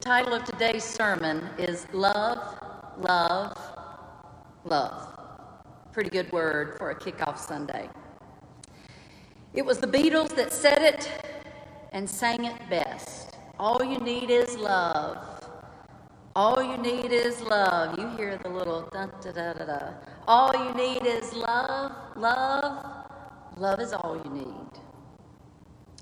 title 0.00 0.32
of 0.32 0.44
today's 0.44 0.82
sermon 0.82 1.46
is 1.58 1.86
Love, 1.92 2.58
Love, 2.98 3.54
Love. 4.64 5.08
Pretty 5.92 6.08
good 6.08 6.32
word 6.32 6.78
for 6.78 6.90
a 6.90 6.94
kickoff 6.98 7.36
Sunday. 7.36 7.90
It 9.52 9.64
was 9.64 9.78
the 9.78 9.86
Beatles 9.86 10.34
that 10.36 10.54
said 10.54 10.80
it 10.80 11.10
and 11.92 12.08
sang 12.08 12.46
it 12.46 12.56
best. 12.70 13.36
All 13.58 13.84
you 13.84 13.98
need 13.98 14.30
is 14.30 14.56
love. 14.56 15.18
All 16.34 16.62
you 16.62 16.78
need 16.78 17.12
is 17.12 17.42
love. 17.42 17.98
You 17.98 18.08
hear 18.16 18.38
the 18.38 18.48
little 18.48 18.88
da 18.92 19.06
da 19.20 19.52
da 19.52 19.52
da. 19.52 19.90
All 20.26 20.54
you 20.64 20.72
need 20.74 21.04
is 21.04 21.34
love, 21.34 21.92
love. 22.16 22.86
Love 23.58 23.80
is 23.80 23.92
all 23.92 24.18
you 24.24 24.30
need. 24.30 24.59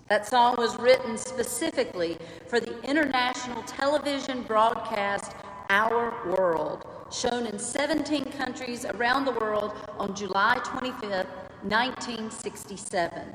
That 0.09 0.27
song 0.27 0.57
was 0.57 0.79
written 0.79 1.19
specifically 1.19 2.17
for 2.47 2.61
the 2.61 2.81
international 2.83 3.63
television 3.65 4.43
broadcast 4.43 5.33
Our 5.69 6.15
World, 6.35 6.87
shown 7.13 7.47
in 7.47 7.59
17 7.59 8.25
countries 8.33 8.87
around 8.87 9.27
the 9.27 9.33
world 9.33 9.73
on 9.99 10.17
July 10.17 10.63
25, 10.65 11.27
1967. 11.61 13.35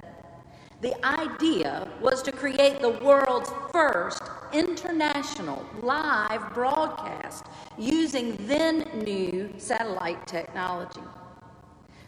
The 0.82 1.06
idea 1.06 1.88
was 2.02 2.24
to 2.24 2.32
create 2.32 2.82
the 2.82 2.90
world's 2.90 3.52
first 3.72 4.24
international 4.52 5.64
live 5.84 6.56
broadcast 6.56 7.46
using 7.78 8.36
then 8.48 8.80
new 8.96 9.54
satellite 9.58 10.26
technology. 10.26 11.02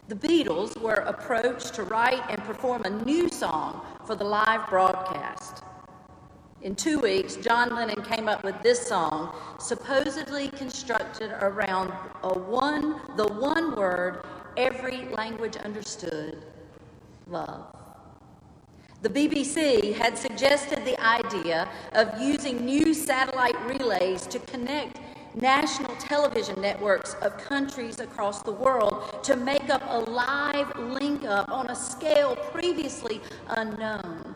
The 0.08 0.14
Beatles 0.14 0.80
were 0.80 1.02
approached 1.06 1.74
to 1.74 1.82
write 1.82 2.22
and 2.30 2.40
perform 2.44 2.84
a 2.84 2.90
new 2.90 3.28
song 3.28 3.84
for 4.06 4.14
the 4.14 4.22
live 4.22 4.68
broadcast. 4.70 5.64
In 6.62 6.76
two 6.76 7.00
weeks, 7.00 7.34
John 7.34 7.74
Lennon 7.74 8.02
came 8.04 8.28
up 8.28 8.44
with 8.44 8.62
this 8.62 8.86
song, 8.86 9.34
supposedly 9.58 10.46
constructed 10.48 11.32
around 11.40 11.92
a 12.22 12.38
one, 12.38 13.00
the 13.16 13.26
one 13.26 13.74
word 13.74 14.24
every 14.56 15.06
language 15.08 15.56
understood 15.56 16.40
love. 17.26 17.74
The 19.02 19.08
BBC 19.10 19.92
had 19.92 20.16
suggested 20.16 20.84
the 20.84 21.00
idea 21.04 21.68
of 21.92 22.20
using 22.20 22.64
new 22.64 22.94
satellite 22.94 23.60
relays 23.66 24.24
to 24.28 24.38
connect 24.38 25.00
national 25.36 25.94
television 25.96 26.58
networks 26.62 27.14
of 27.20 27.36
countries 27.36 28.00
across 28.00 28.42
the 28.42 28.52
world 28.52 29.22
to 29.22 29.36
make 29.36 29.68
up 29.68 29.82
a 29.86 30.10
live 30.10 30.74
link 30.78 31.24
up 31.24 31.48
on 31.50 31.68
a 31.70 31.76
scale 31.76 32.34
previously 32.36 33.20
unknown. 33.48 34.34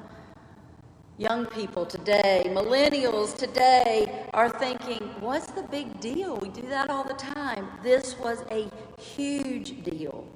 Young 1.17 1.47
people 1.47 1.85
today, 1.85 2.45
millennials 2.47 3.37
today, 3.37 4.27
are 4.35 4.49
thinking, 4.49 5.11
what's 5.21 5.47
the 5.49 5.63
big 5.65 6.01
deal? 6.01 6.37
We 6.37 6.49
do 6.49 6.63
that 6.69 6.91
all 6.91 7.05
the 7.05 7.15
time. 7.15 7.69
This 7.83 8.19
was 8.19 8.43
a 8.51 8.71
huge 9.01 9.83
deal. 9.83 10.27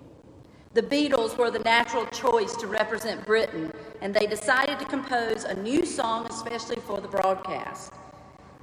The 0.72 0.82
Beatles 0.82 1.38
were 1.38 1.50
the 1.50 1.60
natural 1.60 2.04
choice 2.06 2.56
to 2.56 2.66
represent 2.66 3.24
Britain, 3.24 3.72
and 4.00 4.12
they 4.12 4.26
decided 4.26 4.78
to 4.78 4.84
compose 4.86 5.44
a 5.44 5.54
new 5.54 5.86
song 5.86 6.26
especially 6.28 6.76
for 6.76 7.00
the 7.00 7.08
broadcast. 7.08 7.92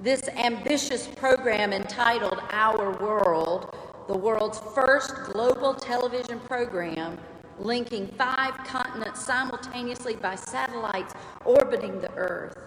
This 0.01 0.27
ambitious 0.29 1.05
program 1.05 1.71
entitled 1.71 2.41
Our 2.49 2.97
World, 2.97 3.75
the 4.07 4.17
world's 4.17 4.57
first 4.73 5.13
global 5.25 5.75
television 5.75 6.39
program, 6.39 7.19
linking 7.59 8.07
five 8.07 8.57
continents 8.65 9.23
simultaneously 9.23 10.15
by 10.15 10.33
satellites 10.33 11.13
orbiting 11.45 12.01
the 12.01 12.11
Earth. 12.15 12.57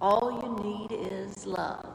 All 0.00 0.42
you 0.42 0.64
need 0.64 1.12
is 1.12 1.46
love. 1.46 1.86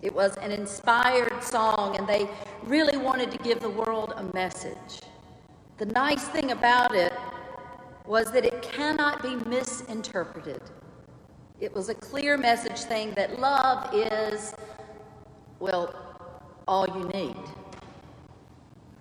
It 0.00 0.14
was 0.14 0.36
an 0.36 0.52
inspired 0.52 1.42
song, 1.42 1.96
and 1.96 2.06
they 2.06 2.30
really 2.62 2.96
wanted 2.96 3.32
to 3.32 3.38
give 3.38 3.58
the 3.58 3.70
world 3.70 4.12
a 4.16 4.22
message. 4.32 5.00
The 5.78 5.86
nice 5.86 6.28
thing 6.28 6.52
about 6.52 6.94
it 6.94 7.12
was 8.06 8.30
that 8.30 8.44
it 8.44 8.62
cannot 8.62 9.24
be 9.24 9.34
misinterpreted. 9.50 10.62
It 11.60 11.74
was 11.74 11.90
a 11.90 11.94
clear 11.94 12.38
message 12.38 12.78
saying 12.78 13.12
that 13.16 13.38
love 13.38 13.94
is, 13.94 14.54
well, 15.58 15.94
all 16.66 16.86
you 16.88 17.04
need. 17.12 17.36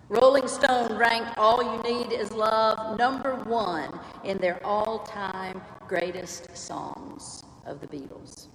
Rolling 0.09 0.47
Stone 0.47 0.98
ranked 0.98 1.38
All 1.38 1.64
You 1.64 1.81
Need 1.84 2.12
Is 2.12 2.34
Love 2.34 2.98
number 2.98 3.36
one 3.36 3.98
in 4.25 4.38
their 4.40 4.59
all 4.66 5.00
time 5.00 5.62
greatest 5.88 6.58
songs 6.58 7.44
of 7.66 7.80
the 7.80 7.88
Beatles. 7.88 8.48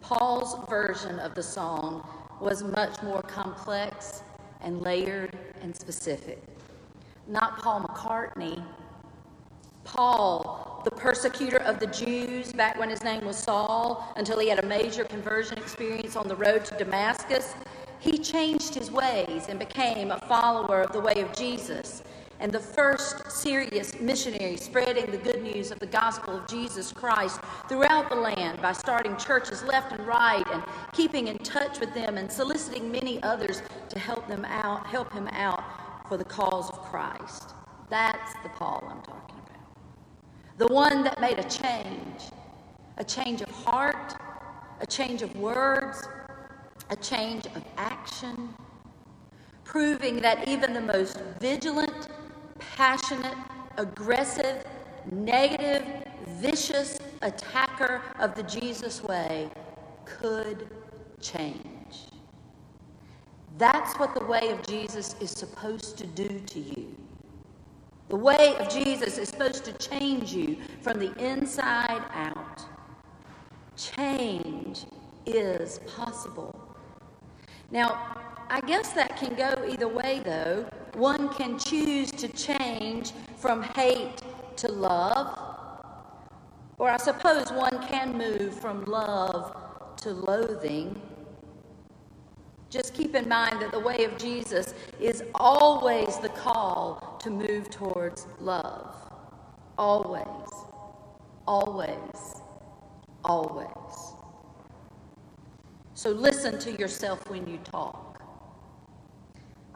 Paul's 0.00 0.68
version 0.68 1.20
of 1.20 1.34
the 1.34 1.42
song 1.42 2.04
was 2.40 2.64
much 2.64 3.00
more 3.02 3.22
complex 3.22 4.22
and 4.60 4.82
layered 4.82 5.38
and 5.62 5.76
specific. 5.76 6.42
Not 7.28 7.58
Paul 7.58 7.82
McCartney. 7.82 8.64
Paul, 9.84 10.73
the 10.84 10.90
persecutor 10.90 11.58
of 11.58 11.80
the 11.80 11.86
Jews 11.86 12.52
back 12.52 12.78
when 12.78 12.90
his 12.90 13.02
name 13.02 13.24
was 13.24 13.36
Saul, 13.36 14.12
until 14.16 14.38
he 14.38 14.48
had 14.48 14.62
a 14.62 14.66
major 14.66 15.04
conversion 15.04 15.58
experience 15.58 16.16
on 16.16 16.28
the 16.28 16.36
road 16.36 16.64
to 16.66 16.76
Damascus, 16.76 17.54
he 18.00 18.18
changed 18.18 18.74
his 18.74 18.90
ways 18.90 19.46
and 19.48 19.58
became 19.58 20.10
a 20.10 20.18
follower 20.28 20.82
of 20.82 20.92
the 20.92 21.00
way 21.00 21.22
of 21.22 21.34
Jesus 21.34 22.02
and 22.40 22.52
the 22.52 22.60
first 22.60 23.30
serious 23.30 23.98
missionary 24.00 24.56
spreading 24.56 25.10
the 25.10 25.16
good 25.16 25.42
news 25.42 25.70
of 25.70 25.78
the 25.78 25.86
gospel 25.86 26.36
of 26.36 26.46
Jesus 26.46 26.92
Christ 26.92 27.40
throughout 27.68 28.10
the 28.10 28.16
land 28.16 28.60
by 28.60 28.72
starting 28.72 29.16
churches 29.16 29.62
left 29.62 29.92
and 29.92 30.06
right 30.06 30.44
and 30.52 30.62
keeping 30.92 31.28
in 31.28 31.38
touch 31.38 31.80
with 31.80 31.94
them 31.94 32.18
and 32.18 32.30
soliciting 32.30 32.90
many 32.90 33.22
others 33.22 33.62
to 33.88 33.98
help 33.98 34.26
them 34.28 34.44
out, 34.44 34.86
help 34.86 35.12
him 35.12 35.28
out 35.28 35.64
for 36.08 36.16
the 36.18 36.24
cause 36.24 36.68
of 36.70 36.80
Christ. 36.82 37.54
That's 37.88 38.34
the 38.42 38.50
Paul 38.50 38.84
I'm 38.90 39.00
talking. 39.02 39.33
The 40.58 40.68
one 40.68 41.02
that 41.04 41.20
made 41.20 41.38
a 41.38 41.48
change, 41.48 42.30
a 42.96 43.04
change 43.04 43.40
of 43.42 43.50
heart, 43.50 44.14
a 44.80 44.86
change 44.86 45.22
of 45.22 45.34
words, 45.36 46.06
a 46.90 46.96
change 46.96 47.46
of 47.46 47.64
action, 47.76 48.54
proving 49.64 50.20
that 50.20 50.46
even 50.46 50.72
the 50.72 50.80
most 50.80 51.20
vigilant 51.40 52.08
passionate, 52.58 53.36
aggressive, 53.76 54.64
negative, 55.10 55.84
vicious 56.28 56.98
attacker 57.22 58.02
of 58.18 58.34
the 58.34 58.42
Jesus 58.44 59.02
way 59.02 59.48
could 60.04 60.68
change. 61.20 61.60
That's 63.58 63.94
what 63.98 64.14
the 64.14 64.24
way 64.24 64.50
of 64.50 64.66
Jesus 64.66 65.14
is 65.20 65.30
supposed 65.30 65.96
to 65.98 66.06
do 66.06 66.40
to 66.40 66.60
you. 66.60 66.94
The 68.14 68.20
way 68.20 68.54
of 68.58 68.68
Jesus 68.68 69.18
is 69.18 69.30
supposed 69.30 69.64
to 69.64 69.72
change 69.72 70.32
you 70.32 70.58
from 70.82 71.00
the 71.00 71.12
inside 71.14 72.00
out. 72.12 72.62
Change 73.76 74.84
is 75.26 75.80
possible. 75.96 76.76
Now, 77.72 78.16
I 78.48 78.60
guess 78.60 78.92
that 78.92 79.16
can 79.16 79.34
go 79.34 79.66
either 79.68 79.88
way, 79.88 80.22
though. 80.24 80.64
One 80.92 81.28
can 81.30 81.58
choose 81.58 82.12
to 82.12 82.28
change 82.28 83.10
from 83.36 83.64
hate 83.64 84.22
to 84.58 84.70
love, 84.70 85.36
or 86.78 86.90
I 86.90 86.98
suppose 86.98 87.50
one 87.50 87.84
can 87.88 88.16
move 88.16 88.54
from 88.54 88.84
love 88.84 89.56
to 90.02 90.12
loathing. 90.12 91.02
Just 92.74 92.92
keep 92.92 93.14
in 93.14 93.28
mind 93.28 93.62
that 93.62 93.70
the 93.70 93.78
way 93.78 94.02
of 94.02 94.18
Jesus 94.18 94.74
is 94.98 95.22
always 95.36 96.18
the 96.18 96.30
call 96.30 97.20
to 97.22 97.30
move 97.30 97.70
towards 97.70 98.26
love. 98.40 98.96
Always, 99.78 100.26
always, 101.46 102.40
always. 103.24 103.68
So 105.94 106.10
listen 106.10 106.58
to 106.58 106.72
yourself 106.72 107.30
when 107.30 107.46
you 107.46 107.58
talk. 107.58 108.20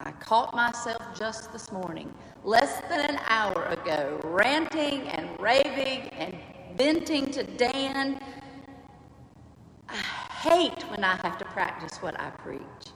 I 0.00 0.10
caught 0.10 0.52
myself 0.52 1.16
just 1.16 1.52
this 1.52 1.70
morning, 1.70 2.12
less 2.42 2.80
than 2.88 2.98
an 2.98 3.20
hour 3.28 3.66
ago, 3.66 4.18
ranting 4.24 5.02
and 5.02 5.28
raving 5.38 6.08
and 6.18 6.34
venting 6.76 7.30
to 7.30 7.44
Dan. 7.44 8.20
Hate 10.40 10.82
when 10.90 11.04
I 11.04 11.16
have 11.24 11.38
to 11.38 11.46
practice 11.46 11.98
what 12.02 12.20
I 12.20 12.30
preach. 12.30 12.92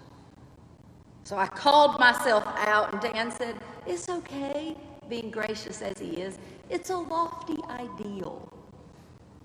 So 1.24 1.36
I 1.38 1.46
called 1.48 2.00
myself 2.00 2.44
out, 2.58 2.92
and 2.92 3.00
Dan 3.02 3.30
said, 3.32 3.56
It's 3.86 4.08
okay, 4.08 4.76
being 5.08 5.30
gracious 5.30 5.82
as 5.82 5.98
he 5.98 6.10
is. 6.12 6.38
It's 6.70 6.90
a 6.90 6.96
lofty 6.96 7.58
ideal. 7.70 8.48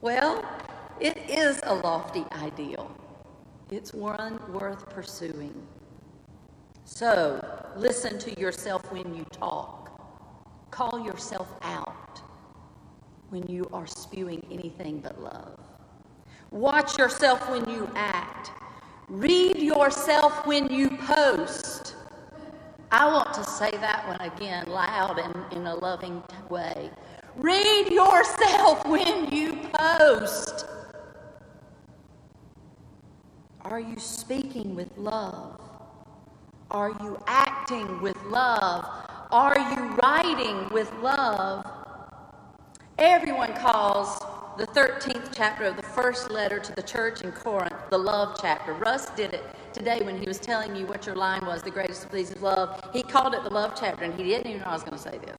Well, 0.01 0.45
it 0.99 1.17
is 1.29 1.59
a 1.63 1.75
lofty 1.75 2.25
ideal, 2.33 2.91
it's 3.71 3.94
one 3.94 4.39
worth 4.53 4.89
pursuing. 4.89 5.55
So 6.85 7.45
listen 7.77 8.19
to 8.19 8.39
yourself 8.39 8.91
when 8.91 9.15
you 9.15 9.25
talk. 9.31 10.11
Call 10.71 11.05
yourself 11.05 11.49
out 11.63 12.21
when 13.29 13.44
you 13.47 13.69
are 13.73 13.88
spewing 13.88 14.45
anything 14.51 14.99
but 14.99 15.21
love. 15.21 15.59
Watch 16.51 16.97
yourself 16.97 17.49
when 17.49 17.69
you 17.69 17.89
act. 17.95 18.51
Read 19.09 19.57
yourself 19.57 20.45
when 20.45 20.67
you 20.71 20.89
post. 20.89 21.95
I 22.91 23.05
want 23.11 23.33
to 23.33 23.44
say 23.44 23.71
that 23.71 24.07
one 24.07 24.21
again 24.21 24.67
loud 24.67 25.19
and 25.19 25.35
in 25.51 25.67
a 25.67 25.75
loving 25.75 26.23
way. 26.49 26.89
Read 27.35 27.89
yourself 27.91 28.85
when 28.88 29.29
you 29.31 29.57
post. 29.73 30.65
Are 33.61 33.79
you 33.79 33.97
speaking 33.99 34.75
with 34.75 34.97
love? 34.97 35.59
Are 36.71 36.91
you 37.01 37.21
acting 37.27 38.01
with 38.01 38.17
love? 38.25 38.85
Are 39.31 39.59
you 39.59 39.95
writing 40.01 40.69
with 40.69 40.91
love? 41.01 41.65
Everyone 42.97 43.53
calls 43.53 44.21
the 44.57 44.65
13th 44.65 45.30
chapter 45.36 45.65
of 45.65 45.75
the 45.75 45.83
first 45.83 46.31
letter 46.31 46.57
to 46.57 46.74
the 46.74 46.81
church 46.81 47.21
in 47.21 47.31
Corinth 47.31 47.75
the 47.92 47.98
love 47.98 48.39
chapter. 48.42 48.74
Russ 48.74 49.12
did 49.12 49.31
it 49.36 49.44
today 49.71 50.00
when 50.01 50.19
he 50.19 50.25
was 50.25 50.39
telling 50.39 50.75
you 50.75 50.88
what 50.88 51.06
your 51.06 51.15
line 51.15 51.45
was, 51.45 51.62
the 51.62 51.69
greatest 51.69 52.06
of 52.06 52.12
these 52.12 52.31
is 52.31 52.42
love. 52.42 52.89
He 52.92 53.04
called 53.04 53.36
it 53.36 53.44
the 53.44 53.51
love 53.51 53.77
chapter, 53.80 54.04
and 54.04 54.15
he 54.15 54.24
didn't 54.24 54.48
even 54.48 54.62
know 54.62 54.68
I 54.68 54.74
was 54.74 54.81
going 54.81 54.98
to 54.98 55.04
say 55.04 55.19
this. 55.19 55.38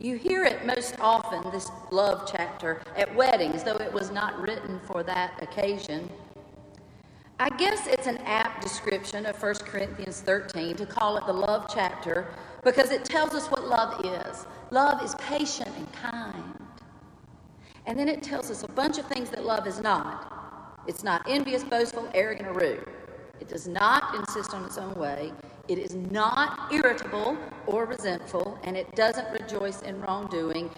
You 0.00 0.16
hear 0.16 0.44
it 0.44 0.66
most 0.66 0.96
often, 0.98 1.48
this 1.52 1.70
love 1.92 2.28
chapter, 2.30 2.82
at 2.96 3.14
weddings, 3.14 3.62
though 3.62 3.76
it 3.76 3.92
was 3.92 4.10
not 4.10 4.36
written 4.40 4.80
for 4.80 5.04
that 5.04 5.40
occasion. 5.40 6.10
I 7.38 7.50
guess 7.50 7.86
it's 7.86 8.08
an 8.08 8.16
apt 8.24 8.62
description 8.62 9.26
of 9.26 9.40
1 9.40 9.54
Corinthians 9.60 10.22
13 10.22 10.74
to 10.76 10.86
call 10.86 11.18
it 11.18 11.26
the 11.26 11.32
love 11.32 11.70
chapter 11.72 12.34
because 12.64 12.90
it 12.90 13.04
tells 13.04 13.32
us 13.32 13.46
what 13.46 13.68
love 13.68 14.04
is. 14.04 14.44
Love 14.72 15.04
is 15.04 15.14
patient 15.16 15.70
and 15.76 15.92
kind. 15.92 16.55
And 17.86 17.98
then 17.98 18.08
it 18.08 18.22
tells 18.22 18.50
us 18.50 18.64
a 18.64 18.68
bunch 18.68 18.98
of 18.98 19.06
things 19.06 19.30
that 19.30 19.44
love 19.44 19.66
is 19.66 19.80
not. 19.80 20.82
It's 20.86 21.04
not 21.04 21.22
envious, 21.28 21.64
boastful, 21.64 22.08
arrogant, 22.14 22.48
or 22.48 22.52
rude. 22.52 22.88
It 23.40 23.48
does 23.48 23.68
not 23.68 24.14
insist 24.16 24.54
on 24.54 24.64
its 24.64 24.78
own 24.78 24.94
way. 24.94 25.32
It 25.68 25.78
is 25.78 25.94
not 25.94 26.72
irritable 26.72 27.36
or 27.66 27.86
resentful, 27.86 28.58
and 28.64 28.76
it 28.76 28.94
doesn't 28.94 29.30
rejoice 29.32 29.82
in 29.82 30.00
wrongdoing. 30.00 30.70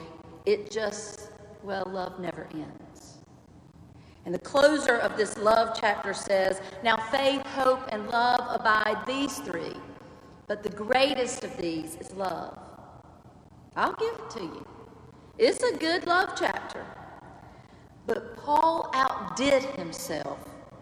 It 0.47 0.71
just, 0.71 1.31
well, 1.63 1.85
love 1.91 2.19
never 2.19 2.49
ends. 2.53 3.19
And 4.25 4.35
the 4.35 4.39
closer 4.39 4.97
of 4.97 5.17
this 5.17 5.39
love 5.39 5.77
chapter 5.79 6.13
says, 6.13 6.61
Now 6.83 6.97
faith, 7.11 7.43
hope, 7.47 7.81
and 7.91 8.09
love 8.09 8.41
abide 8.49 9.07
these 9.07 9.39
three, 9.39 9.75
but 10.47 10.63
the 10.63 10.71
greatest 10.71 11.45
of 11.45 11.57
these 11.57 11.97
is 11.97 12.13
love. 12.13 12.59
I'll 13.77 13.95
give 13.95 14.15
it 14.15 14.31
to 14.31 14.41
you. 14.41 14.67
It's 15.39 15.63
a 15.63 15.77
good 15.77 16.07
love 16.07 16.31
chapter. 16.37 16.85
But 18.09 18.39
Paul 18.39 18.91
outdid 18.95 19.63
himself 19.63 20.39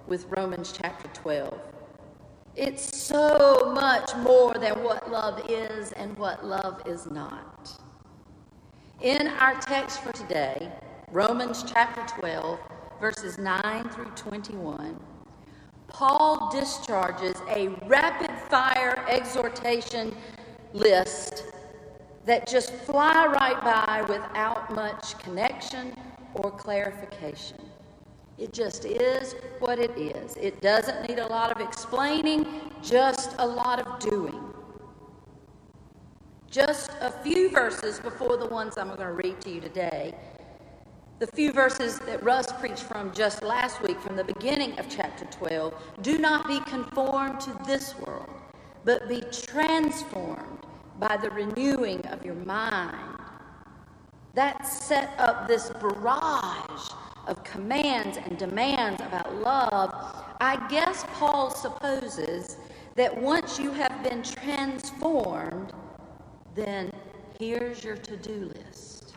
with 0.06 0.26
Romans 0.28 0.72
chapter 0.72 1.08
12. 1.08 1.58
It's 2.54 2.96
so 2.96 3.72
much 3.74 4.14
more 4.18 4.54
than 4.54 4.80
what 4.84 5.10
love 5.10 5.42
is 5.50 5.90
and 5.90 6.16
what 6.16 6.46
love 6.46 6.80
is 6.86 7.10
not. 7.10 7.68
In 9.02 9.26
our 9.26 9.60
text 9.60 10.02
for 10.02 10.12
today, 10.12 10.70
Romans 11.10 11.64
chapter 11.66 12.06
12, 12.20 12.60
verses 13.00 13.38
9 13.38 13.88
through 13.88 14.12
21, 14.14 14.96
Paul 15.88 16.48
discharges 16.52 17.34
a 17.48 17.70
rapid 17.88 18.30
fire 18.48 19.04
exhortation 19.08 20.14
list 20.72 21.42
that 22.24 22.46
just 22.46 22.72
fly 22.72 23.26
right 23.26 23.60
by 23.62 24.02
without 24.08 24.72
much 24.72 25.18
connection 25.18 25.92
or 26.42 26.50
clarification. 26.50 27.58
It 28.38 28.52
just 28.52 28.84
is 28.84 29.34
what 29.60 29.78
it 29.78 29.96
is. 29.96 30.36
It 30.36 30.60
doesn't 30.60 31.08
need 31.08 31.18
a 31.18 31.26
lot 31.26 31.50
of 31.50 31.66
explaining, 31.66 32.46
just 32.82 33.34
a 33.38 33.46
lot 33.46 33.86
of 33.86 33.98
doing. 33.98 34.40
Just 36.50 36.90
a 37.00 37.10
few 37.10 37.50
verses 37.50 37.98
before 37.98 38.36
the 38.36 38.46
ones 38.46 38.78
I'm 38.78 38.88
going 38.88 39.00
to 39.00 39.12
read 39.12 39.40
to 39.42 39.50
you 39.50 39.60
today 39.60 40.14
the 41.18 41.26
few 41.28 41.50
verses 41.50 41.98
that 42.00 42.22
Russ 42.22 42.52
preached 42.60 42.82
from 42.82 43.10
just 43.10 43.42
last 43.42 43.80
week, 43.82 43.98
from 44.00 44.16
the 44.16 44.24
beginning 44.24 44.78
of 44.78 44.86
chapter 44.90 45.24
12, 45.24 45.72
do 46.02 46.18
not 46.18 46.46
be 46.46 46.60
conformed 46.60 47.40
to 47.40 47.58
this 47.66 47.98
world, 48.00 48.28
but 48.84 49.08
be 49.08 49.22
transformed 49.32 50.66
by 50.98 51.16
the 51.16 51.30
renewing 51.30 52.04
of 52.08 52.22
your 52.22 52.34
mind. 52.34 53.18
That 54.36 54.66
set 54.66 55.18
up 55.18 55.48
this 55.48 55.70
barrage 55.80 56.90
of 57.26 57.42
commands 57.42 58.18
and 58.18 58.36
demands 58.36 59.00
about 59.00 59.34
love. 59.36 59.90
I 60.42 60.62
guess 60.68 61.06
Paul 61.14 61.48
supposes 61.48 62.58
that 62.96 63.16
once 63.16 63.58
you 63.58 63.70
have 63.70 64.02
been 64.02 64.22
transformed, 64.22 65.72
then 66.54 66.92
here's 67.38 67.82
your 67.82 67.96
to 67.96 68.16
do 68.18 68.52
list. 68.54 69.14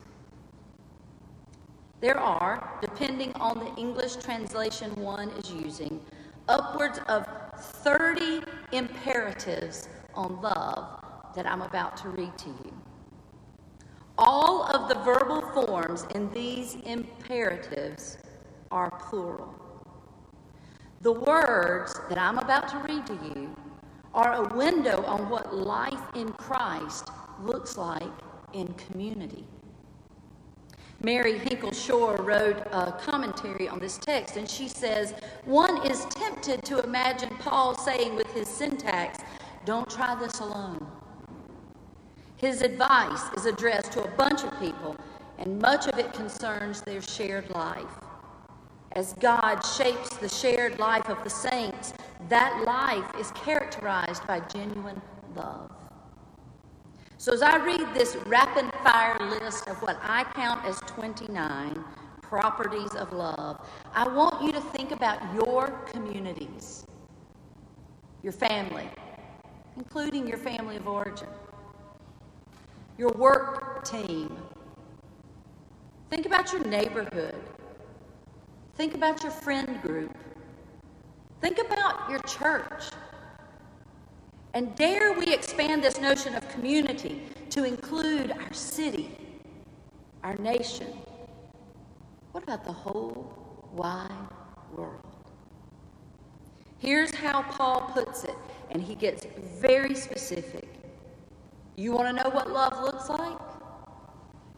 There 1.99 2.17
are, 2.17 2.79
depending 2.79 3.33
on 3.33 3.59
the 3.59 3.75
English 3.75 4.15
translation 4.15 4.95
one 4.95 5.31
is 5.31 5.51
using, 5.51 5.99
upwards 6.47 6.99
of 7.09 7.27
30 7.57 8.41
imperatives 8.71 9.89
on 10.15 10.41
love 10.41 11.03
that 11.35 11.45
I'm 11.45 11.61
about 11.61 11.97
to 11.97 12.09
read 12.09 12.37
to 12.37 12.47
you. 12.47 12.78
All 14.21 14.63
of 14.65 14.89
the 14.89 14.95
verbal 14.95 15.41
forms 15.53 16.05
in 16.13 16.29
these 16.31 16.75
imperatives 16.83 18.17
are 18.69 18.91
plural. 18.91 19.55
The 20.99 21.13
words 21.13 21.97
that 22.09 22.17
I'm 22.17 22.37
about 22.37 22.67
to 22.67 22.79
read 22.79 23.07
to 23.07 23.13
you 23.13 23.55
are 24.13 24.33
a 24.33 24.57
window 24.57 25.05
on 25.05 25.29
what 25.29 25.55
life 25.55 26.01
in 26.15 26.33
Christ 26.33 27.07
looks 27.41 27.77
like 27.77 28.11
in 28.51 28.67
community. 28.73 29.45
Mary 31.01 31.37
Hinkle 31.37 31.71
Shore 31.71 32.17
wrote 32.17 32.57
a 32.73 32.91
commentary 32.99 33.69
on 33.69 33.79
this 33.79 33.97
text, 33.97 34.35
and 34.35 34.49
she 34.49 34.67
says, 34.67 35.13
One 35.45 35.89
is 35.89 36.03
tempted 36.07 36.65
to 36.65 36.83
imagine 36.83 37.29
Paul 37.39 37.73
saying 37.73 38.17
with 38.17 38.29
his 38.33 38.49
syntax, 38.49 39.19
Don't 39.63 39.89
try 39.89 40.13
this 40.15 40.41
alone. 40.41 40.88
His 42.39 42.61
advice 42.61 43.21
is 43.35 43.45
addressed 43.45 43.91
to 43.93 44.03
a 44.05 44.07
bunch 44.11 44.45
of 44.45 44.57
people, 44.61 44.95
and 45.39 45.59
much 45.59 45.87
of 45.87 45.99
it 45.99 46.13
concerns 46.13 46.81
their 46.81 47.01
shared 47.01 47.49
life. 47.49 47.99
As 48.93 49.11
God 49.19 49.59
shapes 49.59 50.15
the 50.15 50.29
shared 50.29 50.79
life 50.79 51.09
of 51.09 51.21
the 51.25 51.29
saints, 51.29 51.93
that 52.29 52.63
life 52.65 53.19
is 53.19 53.31
characterized 53.31 54.25
by 54.25 54.39
genuine 54.39 55.01
love. 55.35 55.69
So, 57.17 57.33
as 57.33 57.41
I 57.41 57.57
read 57.57 57.93
this 57.93 58.15
rapid 58.25 58.71
fire 58.85 59.19
list 59.19 59.67
of 59.67 59.81
what 59.81 59.99
I 60.01 60.23
count 60.33 60.63
as 60.63 60.79
29 60.87 61.83
properties 62.21 62.95
of 62.95 63.11
love, 63.11 63.67
I 63.93 64.07
want 64.07 64.41
you 64.41 64.53
to 64.53 64.61
think 64.61 64.91
about 64.91 65.19
your 65.35 65.71
communities, 65.91 66.85
your 68.23 68.31
family, 68.31 68.89
including 69.75 70.25
your 70.25 70.37
family 70.37 70.77
of 70.77 70.87
origin, 70.87 71.27
your 72.99 73.11
work 73.11 73.85
team. 73.85 74.37
Think 76.09 76.25
about 76.25 76.51
your 76.51 76.65
neighborhood. 76.65 77.41
Think 78.75 78.93
about 78.93 79.23
your 79.23 79.31
friend 79.31 79.81
group. 79.81 80.13
Think 81.39 81.59
about 81.59 82.09
your 82.09 82.19
church. 82.19 82.83
And 84.53 84.75
dare 84.75 85.13
we 85.13 85.33
expand 85.33 85.81
this 85.81 86.01
notion 86.01 86.35
of 86.35 86.47
community 86.49 87.23
to 87.51 87.63
include 87.63 88.31
our 88.31 88.51
city, 88.51 89.17
our 90.23 90.35
nation? 90.35 90.91
What 92.33 92.43
about 92.43 92.65
the 92.65 92.73
whole 92.73 93.33
wide 93.71 94.11
world? 94.75 94.99
Here's 96.79 97.15
how 97.15 97.43
Paul 97.43 97.91
puts 97.93 98.25
it, 98.25 98.35
and 98.71 98.81
he 98.83 98.95
gets 98.95 99.25
very 99.57 99.95
specific. 99.95 100.78
You 101.79 101.93
want 101.93 102.07
to 102.09 102.23
know 102.23 102.29
what 102.29 102.51
love 102.51 102.83
looks 102.83 103.07
like? 103.07 103.37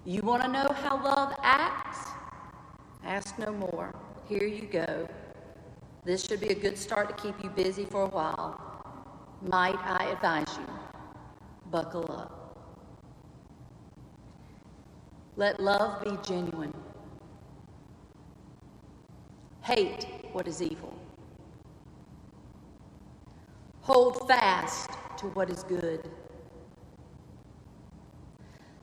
You 0.05 0.23
want 0.23 0.41
to 0.41 0.47
know 0.47 0.67
how 0.81 1.03
love 1.03 1.35
acts? 1.43 2.09
Ask 3.05 3.37
no 3.37 3.51
more. 3.53 3.93
Here 4.27 4.47
you 4.47 4.63
go. 4.63 5.07
This 6.03 6.25
should 6.25 6.41
be 6.41 6.47
a 6.47 6.55
good 6.55 6.79
start 6.79 7.15
to 7.15 7.23
keep 7.23 7.35
you 7.43 7.51
busy 7.51 7.85
for 7.85 8.05
a 8.05 8.07
while 8.07 8.71
might 9.47 9.77
I 9.83 10.09
advise 10.11 10.57
you, 10.57 10.73
buckle 11.69 12.11
up. 12.11 12.57
Let 15.35 15.59
love 15.59 16.03
be 16.03 16.17
genuine. 16.23 16.73
Hate 19.61 20.07
what 20.31 20.47
is 20.47 20.59
evil. 20.61 20.97
Hold 23.81 24.27
fast 24.27 24.89
to 25.17 25.27
what 25.27 25.51
is 25.51 25.63
good. 25.63 26.09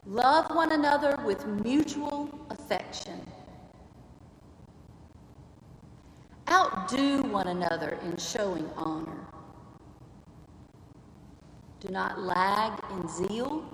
Love 0.08 0.50
one 0.54 0.72
another 0.72 1.16
with 1.24 1.46
mutual 1.46 2.28
affection. 2.50 3.20
outdo 6.48 7.22
one 7.24 7.48
another 7.48 7.98
in 8.02 8.16
showing 8.16 8.68
honor. 8.76 9.26
Do 11.80 11.88
not 11.90 12.20
lag 12.20 12.72
in 12.90 13.08
zeal. 13.08 13.64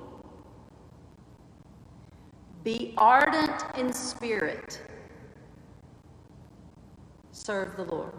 Be 2.63 2.95
ardent 2.97 3.65
in 3.77 3.93
spirit. 3.93 4.81
Serve 7.33 7.77
the 7.77 7.85
Lord. 7.85 8.13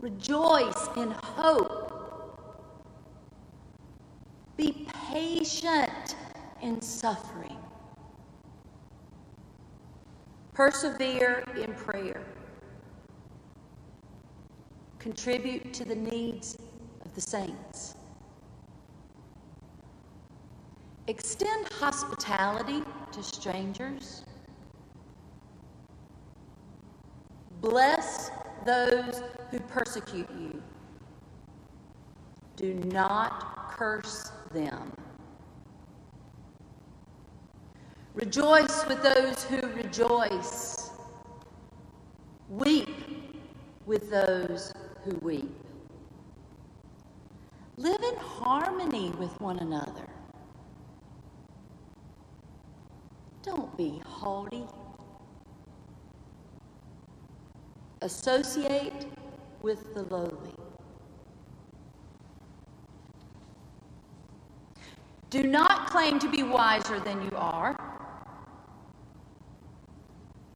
Rejoice 0.00 0.88
in 0.96 1.10
hope. 1.10 1.87
Patient 5.18 6.14
in 6.62 6.80
suffering. 6.80 7.56
Persevere 10.54 11.42
in 11.60 11.74
prayer. 11.74 12.22
Contribute 15.00 15.74
to 15.74 15.84
the 15.84 15.94
needs 15.96 16.56
of 17.04 17.12
the 17.16 17.20
saints. 17.20 17.96
Extend 21.08 21.66
hospitality 21.68 22.84
to 23.10 23.20
strangers. 23.20 24.22
Bless 27.60 28.30
those 28.64 29.22
who 29.50 29.58
persecute 29.60 30.28
you. 30.38 30.62
Do 32.54 32.74
not 32.74 33.72
curse 33.76 34.30
them. 34.52 34.92
Rejoice 38.18 38.84
with 38.88 39.00
those 39.00 39.44
who 39.44 39.60
rejoice. 39.74 40.90
Weep 42.48 42.88
with 43.86 44.10
those 44.10 44.72
who 45.04 45.14
weep. 45.22 45.54
Live 47.76 48.02
in 48.02 48.16
harmony 48.16 49.10
with 49.20 49.40
one 49.40 49.60
another. 49.60 50.08
Don't 53.44 53.76
be 53.76 54.02
haughty. 54.04 54.64
Associate 58.02 59.06
with 59.62 59.94
the 59.94 60.02
lowly. 60.02 60.56
Do 65.30 65.44
not 65.44 65.88
claim 65.88 66.18
to 66.18 66.28
be 66.28 66.42
wiser 66.42 66.98
than 66.98 67.22
you 67.22 67.30
are. 67.36 67.87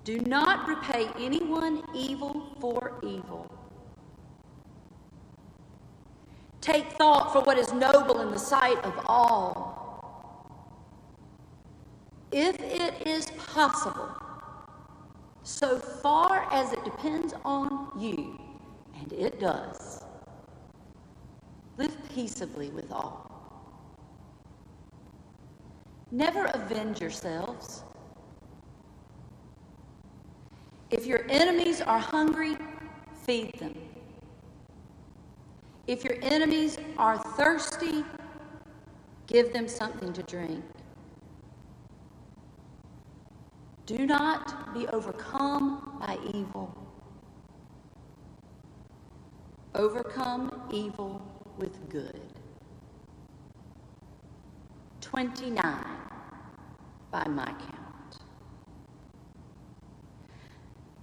Do 0.04 0.18
not 0.20 0.68
repay 0.68 1.08
anyone 1.16 1.82
evil 1.94 2.56
for 2.60 2.98
evil. 3.04 3.46
Take 6.60 6.92
thought 6.92 7.32
for 7.32 7.40
what 7.42 7.56
is 7.56 7.72
noble 7.72 8.20
in 8.20 8.32
the 8.32 8.38
sight 8.38 8.78
of 8.84 8.94
all. 9.06 9.78
If 12.32 12.58
it 12.60 13.06
is 13.06 13.26
possible, 13.32 14.08
so 15.44 15.78
far 15.78 16.48
as 16.52 16.72
it 16.72 16.84
depends 16.84 17.34
on 17.44 17.90
you, 17.98 18.40
and 19.00 19.12
it 19.12 19.38
does, 19.38 20.02
live 21.78 21.96
peaceably 22.12 22.70
with 22.70 22.90
all. 22.90 23.30
Never 26.10 26.46
avenge 26.46 27.00
yourselves 27.00 27.84
if 30.92 31.06
your 31.06 31.24
enemies 31.30 31.80
are 31.80 31.98
hungry, 31.98 32.56
feed 33.24 33.52
them. 33.58 33.74
If 35.86 36.04
your 36.04 36.16
enemies 36.22 36.78
are 36.98 37.18
thirsty, 37.18 38.04
give 39.26 39.52
them 39.52 39.66
something 39.66 40.12
to 40.12 40.22
drink. 40.22 40.62
Do 43.86 44.06
not 44.06 44.74
be 44.74 44.86
overcome 44.88 45.98
by 45.98 46.18
evil. 46.32 46.72
Overcome 49.74 50.68
evil 50.70 51.20
with 51.58 51.88
good. 51.88 52.20
29 55.00 55.62
by 57.10 57.26
my 57.28 57.46
count. 57.46 57.81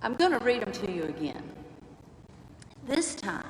I'm 0.01 0.15
going 0.15 0.31
to 0.31 0.39
read 0.39 0.61
them 0.61 0.71
to 0.71 0.91
you 0.91 1.03
again. 1.03 1.43
This 2.85 3.15
time, 3.15 3.45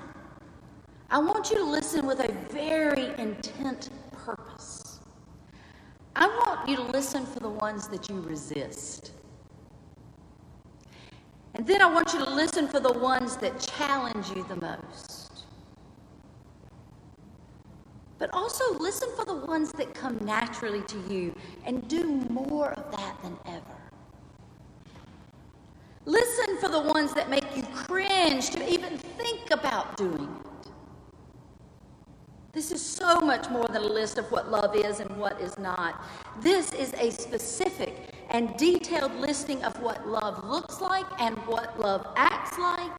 I 1.12 1.20
want 1.20 1.52
you 1.52 1.58
to 1.58 1.64
listen 1.64 2.08
with 2.08 2.20
a 2.20 2.32
very 2.52 3.08
intent 3.20 3.90
purpose. 4.12 5.00
I 6.16 6.28
want 6.28 6.68
you 6.68 6.76
to 6.78 6.82
listen 6.84 7.26
for 7.26 7.40
the 7.40 7.50
ones 7.50 7.88
that 7.90 8.10
you 8.10 8.20
resist. 8.22 9.12
And 11.54 11.66
then 11.66 11.82
I 11.82 11.92
want 11.92 12.14
you 12.14 12.20
to 12.20 12.30
listen 12.30 12.68
for 12.68 12.80
the 12.80 12.94
ones 12.94 13.38
that 13.38 13.60
challenge 13.60 14.30
you 14.36 14.44
the 14.50 14.56
most. 14.56 15.46
But 18.18 18.34
also 18.34 18.78
listen 18.78 19.10
for 19.16 19.24
the 19.24 19.36
ones 19.36 19.72
that 19.74 19.94
come 19.94 20.18
naturally 20.26 20.82
to 20.82 20.98
you 21.10 21.36
and 21.66 21.88
do 21.88 22.06
more 22.30 22.72
of 22.72 22.92
that 22.92 23.22
than 23.24 23.38
ever. 23.46 23.89
Listen 26.10 26.58
for 26.58 26.70
the 26.70 26.80
ones 26.80 27.14
that 27.14 27.30
make 27.30 27.56
you 27.56 27.62
cringe 27.72 28.50
to 28.50 28.74
even 28.74 28.98
think 28.98 29.52
about 29.52 29.96
doing 29.96 30.24
it. 30.24 30.72
This 32.52 32.72
is 32.72 32.84
so 32.84 33.22
much 33.22 33.48
more 33.52 33.68
than 33.68 33.84
a 33.84 33.94
list 33.94 34.18
of 34.18 34.26
what 34.32 34.50
love 34.50 34.76
is 34.76 35.02
and 35.02 35.18
what 35.18 35.40
is 35.40 35.56
not. 35.60 36.04
This 36.42 36.74
is 36.74 36.94
a 36.94 37.12
specific 37.12 38.16
and 38.32 38.58
detailed 38.58 39.14
listing 39.18 39.64
of 39.64 39.80
what 39.84 40.08
love 40.08 40.44
looks 40.44 40.82
like 40.82 41.06
and 41.22 41.38
what 41.46 41.80
love 41.80 42.08
acts 42.16 42.58
like. 42.58 42.92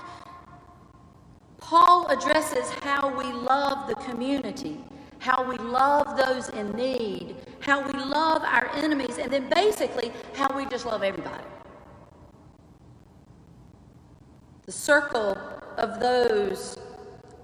Paul 1.59 2.07
addresses 2.07 2.71
how 2.85 3.13
we 3.19 3.25
love 3.33 3.89
the 3.89 3.97
community, 4.09 4.85
how 5.19 5.43
we 5.43 5.57
love 5.57 6.17
those 6.17 6.49
in 6.51 6.71
need, 6.77 7.35
how 7.59 7.85
we 7.85 7.99
love 7.99 8.43
our 8.45 8.71
enemies, 8.77 9.19
and 9.19 9.33
then 9.33 9.51
basically 9.51 10.13
how 10.35 10.57
we 10.57 10.65
just 10.67 10.87
love 10.87 11.03
everybody. 11.03 11.43
The 14.71 14.77
circle 14.77 15.37
of 15.79 15.99
those 15.99 16.79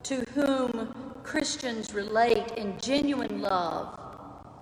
to 0.04 0.24
whom 0.32 0.94
Christians 1.24 1.92
relate 1.92 2.52
in 2.56 2.78
genuine 2.78 3.42
love 3.42 3.98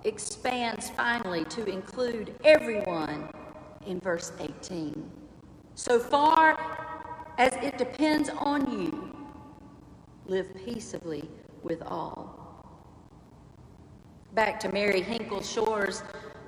expands 0.03 0.89
finally 0.89 1.45
to 1.45 1.65
include 1.65 2.33
everyone 2.43 3.29
in 3.85 3.99
verse 3.99 4.31
18. 4.39 5.11
So 5.75 5.99
far 5.99 6.57
as 7.37 7.53
it 7.57 7.77
depends 7.77 8.29
on 8.29 8.71
you, 8.71 9.15
live 10.25 10.47
peaceably 10.65 11.29
with 11.61 11.83
all. 11.83 12.65
Back 14.33 14.59
to 14.61 14.71
Mary 14.71 15.01
Hinkle 15.03 15.43
Shore's 15.43 16.01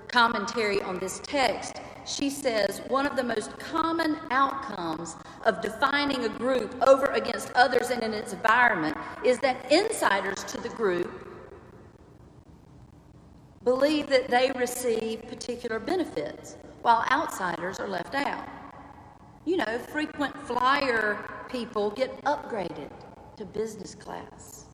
commentary 0.07 0.81
on 0.81 0.97
this 0.97 1.19
text, 1.19 1.79
she 2.07 2.29
says 2.29 2.81
one 2.87 3.05
of 3.05 3.15
the 3.15 3.23
most 3.23 3.57
common 3.59 4.17
outcomes 4.31 5.15
of 5.45 5.61
defining 5.61 6.23
a 6.23 6.29
group 6.29 6.75
over 6.87 7.07
against 7.07 7.51
others 7.53 7.89
and 7.89 8.01
in 8.01 8.13
its 8.13 8.33
environment 8.33 8.97
is 9.25 9.39
that 9.39 9.71
insiders 9.71 10.43
to 10.45 10.59
the 10.61 10.69
group 10.69 11.27
believe 13.63 14.07
that 14.07 14.29
they 14.29 14.49
receive 14.55 15.27
particular 15.27 15.79
benefits 15.79 16.55
while 16.81 17.05
outsiders 17.11 17.79
are 17.79 17.87
left 17.89 18.15
out. 18.15 18.47
You 19.43 19.57
know, 19.57 19.77
frequent 19.89 20.35
flyer 20.47 21.45
people 21.49 21.91
get 21.91 22.23
upgraded 22.23 22.89
to 23.35 23.45
business 23.45 23.93
class. 23.93 24.65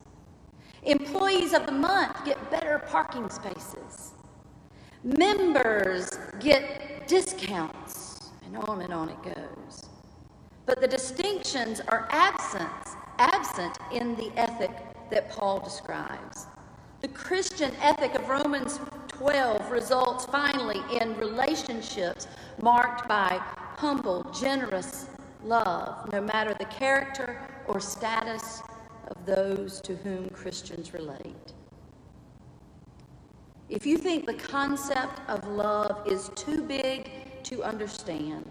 Employees 0.84 1.54
of 1.54 1.66
the 1.66 1.72
month 1.72 2.24
get 2.24 2.50
better 2.50 2.78
parking 2.78 3.28
spaces. 3.30 4.12
Members 5.02 6.10
get 6.38 6.93
discounts, 7.06 8.30
and 8.44 8.56
on 8.56 8.82
and 8.82 8.92
on 8.92 9.08
it 9.08 9.22
goes. 9.22 9.86
But 10.66 10.80
the 10.80 10.88
distinctions 10.88 11.80
are 11.88 12.08
absent, 12.10 12.96
absent 13.18 13.76
in 13.92 14.16
the 14.16 14.30
ethic 14.36 14.70
that 15.10 15.30
Paul 15.30 15.60
describes. 15.60 16.46
The 17.00 17.08
Christian 17.08 17.72
ethic 17.80 18.14
of 18.14 18.28
Romans 18.28 18.80
12 19.08 19.70
results 19.70 20.26
finally 20.26 20.82
in 21.00 21.16
relationships 21.16 22.26
marked 22.60 23.08
by 23.08 23.40
humble, 23.76 24.24
generous 24.32 25.06
love, 25.44 26.12
no 26.12 26.20
matter 26.20 26.54
the 26.58 26.64
character 26.66 27.40
or 27.66 27.80
status 27.80 28.62
of 29.08 29.26
those 29.26 29.80
to 29.82 29.94
whom 29.96 30.28
Christians 30.30 30.92
relate. 30.92 31.53
If 33.68 33.86
you 33.86 33.98
think 33.98 34.26
the 34.26 34.34
concept 34.34 35.20
of 35.28 35.46
love 35.48 36.06
is 36.06 36.30
too 36.36 36.62
big 36.62 37.10
to 37.44 37.62
understand, 37.64 38.50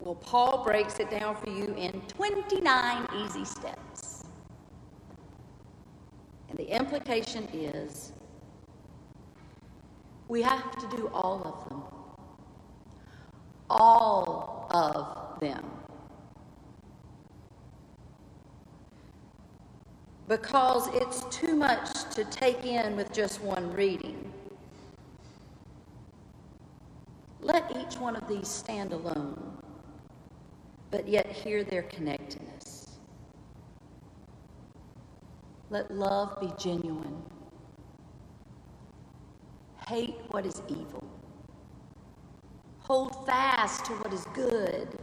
Well, 0.00 0.16
Paul 0.16 0.64
breaks 0.64 1.00
it 1.00 1.10
down 1.10 1.36
for 1.36 1.50
you 1.50 1.74
in 1.76 2.00
29 2.08 3.08
easy 3.24 3.44
steps. 3.44 4.24
And 6.50 6.58
the 6.58 6.68
implication 6.74 7.48
is 7.52 8.12
we 10.28 10.42
have 10.42 10.72
to 10.78 10.96
do 10.96 11.08
all 11.14 11.42
of 11.44 11.68
them. 11.68 11.82
All 13.70 14.68
of 14.70 15.40
them. 15.40 15.64
Because 20.32 20.88
it's 20.94 21.24
too 21.24 21.54
much 21.54 22.04
to 22.14 22.24
take 22.24 22.64
in 22.64 22.96
with 22.96 23.12
just 23.12 23.42
one 23.42 23.70
reading. 23.74 24.32
Let 27.42 27.70
each 27.76 27.98
one 27.98 28.16
of 28.16 28.26
these 28.26 28.48
stand 28.48 28.94
alone 28.94 29.52
but 30.90 31.06
yet 31.06 31.26
hear 31.26 31.64
their 31.64 31.82
connectedness. 31.82 32.98
Let 35.68 35.90
love 35.90 36.40
be 36.40 36.50
genuine. 36.58 37.22
Hate 39.86 40.16
what 40.30 40.46
is 40.46 40.62
evil. 40.66 41.04
Hold 42.80 43.26
fast 43.26 43.84
to 43.84 43.92
what 43.96 44.14
is 44.14 44.26
good. 44.32 44.98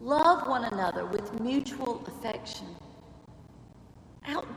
Love 0.00 0.46
one 0.46 0.64
another 0.64 1.06
with 1.06 1.40
mutual 1.40 2.04
affection. 2.06 2.66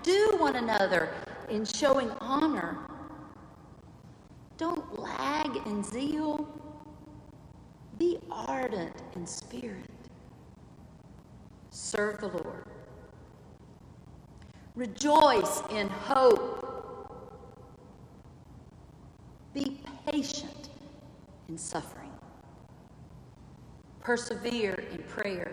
Outdo 0.09 0.37
one 0.37 0.55
another 0.55 1.09
in 1.49 1.65
showing 1.65 2.09
honor. 2.19 2.77
Don't 4.57 4.99
lag 4.99 5.55
in 5.67 5.83
zeal. 5.83 6.47
Be 7.97 8.17
ardent 8.31 8.95
in 9.15 9.27
spirit. 9.27 9.89
Serve 11.69 12.21
the 12.21 12.27
Lord. 12.27 12.65
Rejoice 14.75 15.61
in 15.71 15.87
hope. 15.89 16.65
Be 19.53 19.79
patient 20.07 20.69
in 21.49 21.57
suffering. 21.57 22.11
Persevere 23.99 24.85
in 24.91 25.03
prayer. 25.03 25.48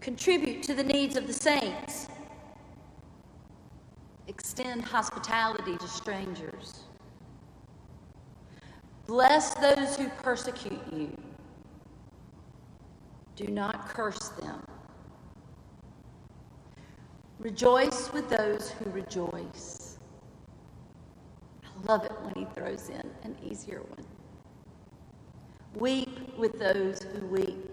Contribute 0.00 0.62
to 0.62 0.74
the 0.74 0.82
needs 0.82 1.16
of 1.16 1.26
the 1.26 1.32
saints. 1.32 2.08
Extend 4.28 4.82
hospitality 4.82 5.76
to 5.76 5.88
strangers. 5.88 6.80
Bless 9.06 9.54
those 9.54 9.96
who 9.96 10.08
persecute 10.22 10.80
you. 10.92 11.14
Do 13.36 13.48
not 13.48 13.88
curse 13.88 14.30
them. 14.40 14.62
Rejoice 17.38 18.12
with 18.12 18.28
those 18.30 18.70
who 18.70 18.90
rejoice. 18.90 19.98
I 21.64 21.86
love 21.86 22.04
it 22.04 22.12
when 22.22 22.34
he 22.34 22.46
throws 22.54 22.88
in 22.88 23.02
an 23.24 23.36
easier 23.42 23.80
one. 23.80 24.06
Weep 25.74 26.36
with 26.38 26.58
those 26.58 27.02
who 27.02 27.26
weep. 27.26 27.69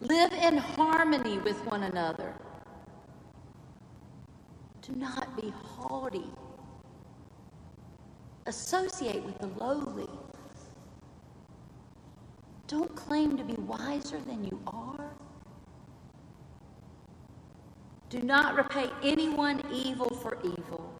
Live 0.00 0.32
in 0.32 0.58
harmony 0.58 1.38
with 1.38 1.64
one 1.66 1.84
another. 1.84 2.34
Do 4.82 4.94
not 4.94 5.40
be 5.40 5.52
haughty 5.62 6.24
Associate 8.46 9.24
with 9.24 9.38
the 9.38 9.48
lowly. 9.48 10.08
Don't 12.68 12.94
claim 12.94 13.36
to 13.36 13.42
be 13.42 13.54
wiser 13.54 14.20
than 14.20 14.44
you 14.44 14.60
are. 14.68 15.10
Do 18.08 18.20
not 18.22 18.54
repay 18.54 18.88
anyone 19.02 19.62
evil 19.72 20.08
for 20.10 20.38
evil. 20.44 20.94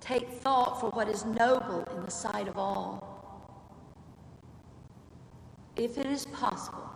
Take 0.00 0.28
thought 0.30 0.80
for 0.80 0.90
what 0.90 1.08
is 1.08 1.24
noble 1.24 1.84
in 1.96 2.04
the 2.04 2.10
sight 2.10 2.46
of 2.46 2.56
all. 2.56 3.09
If 5.76 5.98
it 5.98 6.06
is 6.06 6.26
possible, 6.26 6.90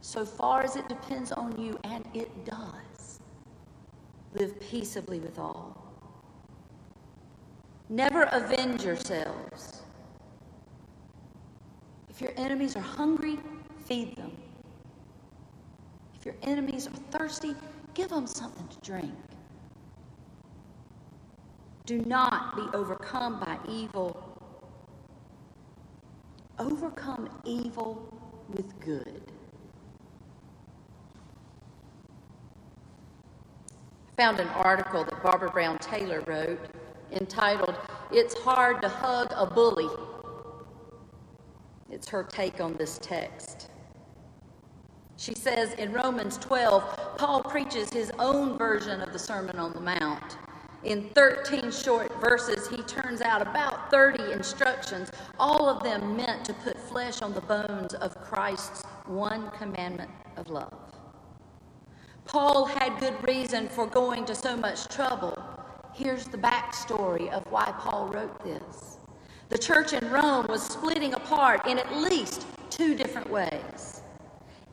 so 0.00 0.24
far 0.24 0.62
as 0.62 0.76
it 0.76 0.88
depends 0.88 1.32
on 1.32 1.60
you, 1.60 1.78
and 1.84 2.04
it 2.12 2.44
does, 2.44 3.20
live 4.34 4.58
peaceably 4.60 5.20
with 5.20 5.38
all. 5.38 5.76
Never 7.88 8.22
avenge 8.32 8.84
yourselves. 8.84 9.82
If 12.08 12.20
your 12.20 12.32
enemies 12.36 12.74
are 12.76 12.80
hungry, 12.80 13.38
feed 13.84 14.16
them. 14.16 14.32
If 16.18 16.26
your 16.26 16.34
enemies 16.42 16.86
are 16.86 17.18
thirsty, 17.18 17.54
give 17.94 18.08
them 18.08 18.26
something 18.26 18.66
to 18.68 18.78
drink. 18.80 19.12
Do 21.84 21.98
not 22.02 22.56
be 22.56 22.62
overcome 22.76 23.40
by 23.40 23.58
evil. 23.68 24.31
Overcome 26.58 27.28
evil 27.44 28.20
with 28.48 28.78
good. 28.80 29.22
I 34.12 34.22
found 34.22 34.40
an 34.40 34.48
article 34.48 35.04
that 35.04 35.22
Barbara 35.22 35.50
Brown 35.50 35.78
Taylor 35.78 36.22
wrote 36.26 36.60
entitled, 37.10 37.76
It's 38.10 38.34
Hard 38.34 38.82
to 38.82 38.88
Hug 38.88 39.32
a 39.34 39.46
Bully. 39.46 39.88
It's 41.90 42.08
her 42.08 42.22
take 42.22 42.60
on 42.60 42.74
this 42.74 42.98
text. 43.02 43.70
She 45.16 45.34
says 45.34 45.74
in 45.74 45.92
Romans 45.92 46.36
12, 46.38 47.16
Paul 47.16 47.42
preaches 47.42 47.90
his 47.90 48.10
own 48.18 48.58
version 48.58 49.00
of 49.00 49.12
the 49.12 49.18
Sermon 49.18 49.58
on 49.58 49.72
the 49.72 49.80
Mount. 49.80 50.36
In 50.84 51.10
13 51.10 51.70
short 51.70 52.20
verses, 52.20 52.68
he 52.68 52.82
turns 52.82 53.20
out 53.20 53.40
about 53.40 53.90
30 53.90 54.32
instructions, 54.32 55.10
all 55.38 55.68
of 55.68 55.82
them 55.82 56.16
meant 56.16 56.44
to 56.46 56.54
put 56.54 56.78
flesh 56.78 57.22
on 57.22 57.32
the 57.34 57.40
bones 57.40 57.94
of 57.94 58.20
Christ's 58.20 58.82
one 59.06 59.50
commandment 59.52 60.10
of 60.36 60.48
love. 60.48 60.74
Paul 62.24 62.64
had 62.64 62.98
good 62.98 63.16
reason 63.26 63.68
for 63.68 63.86
going 63.86 64.24
to 64.24 64.34
so 64.34 64.56
much 64.56 64.88
trouble 64.88 65.36
here's 65.94 66.24
the 66.24 66.38
backstory 66.38 67.30
of 67.30 67.44
why 67.50 67.72
Paul 67.78 68.08
wrote 68.08 68.42
this. 68.44 68.96
The 69.50 69.58
church 69.58 69.92
in 69.92 70.10
Rome 70.10 70.46
was 70.48 70.62
splitting 70.62 71.14
apart 71.14 71.66
in 71.66 71.78
at 71.78 71.96
least 71.96 72.46
two 72.70 72.94
different 72.94 73.28
ways. 73.28 74.00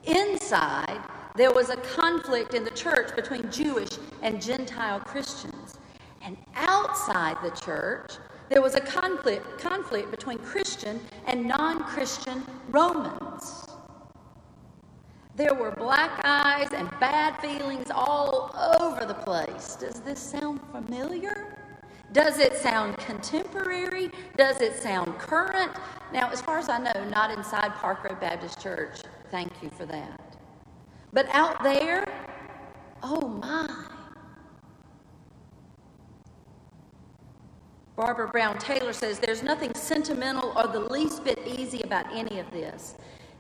Inside, 0.06 1.02
there 1.36 1.52
was 1.52 1.70
a 1.70 1.76
conflict 1.78 2.54
in 2.54 2.64
the 2.64 2.72
church 2.72 3.16
between 3.16 3.52
Jewish 3.52 3.90
and 4.22 4.42
Gentile 4.42 5.02
Christians. 5.02 5.79
And 6.22 6.38
outside 6.56 7.38
the 7.44 7.52
church, 7.52 8.14
there 8.50 8.62
was 8.62 8.76
a 8.76 8.82
conflict, 8.82 9.60
conflict 9.60 10.12
between 10.12 10.40
Christian 10.40 11.00
and 11.28 11.46
non 11.46 11.84
Christian 11.84 12.44
Romans. 12.70 13.68
There 15.36 15.54
were 15.54 15.72
black 15.72 16.20
eyes 16.26 16.70
and 16.74 16.90
bad 17.00 17.40
feelings 17.40 17.90
all 17.94 18.54
over 18.82 19.06
the 19.06 19.14
place. 19.14 19.76
Does 19.76 20.02
this 20.02 20.20
sound 20.20 20.60
familiar? 20.72 21.58
Does 22.12 22.40
it 22.40 22.58
sound 22.58 22.98
contemporary? 22.98 24.12
Does 24.36 24.60
it 24.62 24.76
sound 24.82 25.18
current? 25.20 25.72
Now, 26.12 26.30
as 26.32 26.42
far 26.42 26.58
as 26.58 26.68
I 26.68 26.80
know, 26.80 27.08
not 27.10 27.32
inside 27.32 27.74
Park 27.76 28.04
Road 28.04 28.20
Baptist 28.20 28.60
Church. 28.60 29.02
Thank 29.30 29.54
you 29.62 29.70
for 29.70 29.86
that. 29.86 30.20
But 31.14 31.28
out 31.32 31.64
there, 31.64 32.06
oh 33.04 33.28
my. 33.28 33.69
Barbara 38.00 38.30
Brown 38.30 38.58
Taylor 38.58 38.94
says 38.94 39.20
there's 39.20 39.44
nothing 39.44 39.74
sentimental 39.76 40.54
or 40.56 40.68
the 40.68 40.80
least 40.80 41.26
bit 41.26 41.38
easy 41.46 41.82
about 41.82 42.06
any 42.14 42.40
of 42.40 42.50
this. 42.50 42.96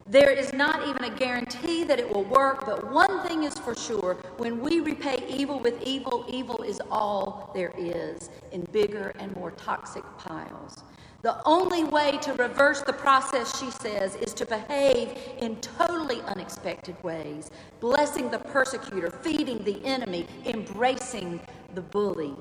There 0.05 0.31
is 0.31 0.51
not 0.51 0.85
even 0.85 1.05
a 1.05 1.15
guarantee 1.15 1.85
that 1.85 1.97
it 1.97 2.13
will 2.13 2.25
work, 2.25 2.65
but 2.65 2.91
one 2.91 3.25
thing 3.25 3.45
is 3.45 3.57
for 3.57 3.73
sure 3.73 4.15
when 4.35 4.59
we 4.59 4.81
repay 4.81 5.23
evil 5.29 5.61
with 5.61 5.81
evil, 5.81 6.25
evil 6.27 6.61
is 6.63 6.81
all 6.91 7.51
there 7.55 7.71
is 7.77 8.29
in 8.51 8.67
bigger 8.73 9.13
and 9.17 9.33
more 9.33 9.51
toxic 9.51 10.03
piles. 10.17 10.83
The 11.21 11.41
only 11.45 11.85
way 11.85 12.17
to 12.23 12.33
reverse 12.33 12.81
the 12.81 12.91
process, 12.91 13.57
she 13.57 13.71
says, 13.71 14.15
is 14.15 14.33
to 14.33 14.45
behave 14.45 15.17
in 15.37 15.55
totally 15.61 16.19
unexpected 16.23 17.01
ways, 17.01 17.49
blessing 17.79 18.29
the 18.29 18.39
persecutor, 18.39 19.09
feeding 19.09 19.63
the 19.63 19.81
enemy, 19.85 20.27
embracing 20.45 21.39
the 21.75 21.81
bully, 21.81 22.35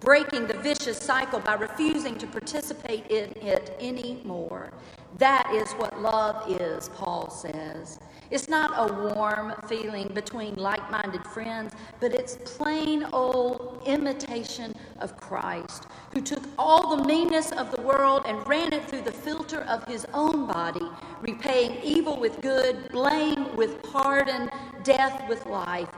breaking 0.00 0.46
the 0.46 0.58
vicious 0.58 0.98
cycle 0.98 1.40
by 1.40 1.54
refusing 1.54 2.16
to 2.18 2.26
participate 2.26 3.06
in 3.10 3.30
it 3.42 3.76
anymore. 3.80 4.72
That 5.18 5.50
is 5.54 5.72
what 5.72 6.00
love 6.00 6.50
is, 6.60 6.88
Paul 6.90 7.30
says. 7.30 7.98
It's 8.30 8.48
not 8.48 8.72
a 8.76 9.14
warm 9.14 9.54
feeling 9.66 10.08
between 10.08 10.56
like 10.56 10.90
minded 10.90 11.26
friends, 11.26 11.72
but 11.98 12.12
it's 12.12 12.36
plain 12.44 13.06
old 13.12 13.82
imitation 13.86 14.74
of 15.00 15.16
Christ, 15.16 15.86
who 16.12 16.20
took 16.20 16.42
all 16.58 16.94
the 16.96 17.04
meanness 17.04 17.52
of 17.52 17.70
the 17.70 17.80
world 17.80 18.24
and 18.26 18.46
ran 18.46 18.74
it 18.74 18.84
through 18.84 19.02
the 19.02 19.12
filter 19.12 19.62
of 19.62 19.84
his 19.86 20.06
own 20.12 20.46
body, 20.46 20.86
repaying 21.22 21.80
evil 21.82 22.20
with 22.20 22.40
good, 22.42 22.90
blame 22.90 23.56
with 23.56 23.82
pardon, 23.82 24.50
death 24.84 25.26
with 25.26 25.46
life. 25.46 25.88